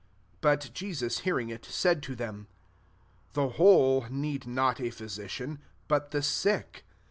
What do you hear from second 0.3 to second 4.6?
12 But Jesus hearing zV, said [to them]," The whole need